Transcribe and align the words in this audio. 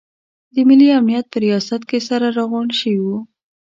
د 0.53 0.55
ملي 0.67 0.87
امنیت 0.99 1.25
په 1.31 1.37
ریاست 1.45 1.81
کې 1.89 1.99
سره 2.07 2.25
راغونډ 2.37 2.69
شوي 2.79 2.99
وو. 3.03 3.17